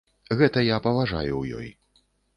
Гэта 0.39 0.63
я 0.67 0.79
паважаю 0.87 1.31
ў 1.41 1.61
ёй. 1.61 1.69